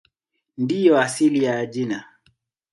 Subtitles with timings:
[0.57, 2.05] Ndiyo asili ya jina.